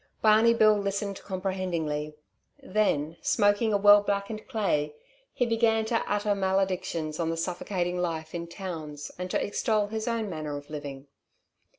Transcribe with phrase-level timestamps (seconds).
[0.23, 2.15] Barney Bill listened comprehendingly.
[2.63, 4.95] Then, smoking a well blackened clay,
[5.31, 10.07] he began to utter maledictions on the suffocating life in towns and to extol his
[10.07, 11.05] own manner of living.